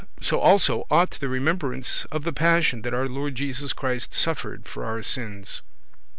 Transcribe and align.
So 0.19 0.39
also 0.39 0.87
ought 0.89 1.11
the 1.11 1.29
remembrance 1.29 2.05
of 2.05 2.23
the 2.23 2.33
passion 2.33 2.81
that 2.81 2.93
our 2.95 3.07
Lord 3.07 3.35
Jesus 3.35 3.71
Christ 3.71 4.15
suffered 4.15 4.65
for 4.65 4.83
our 4.83 5.03
sins; 5.03 5.57
6. 5.61 5.61